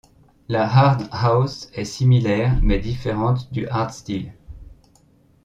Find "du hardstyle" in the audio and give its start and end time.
3.53-4.33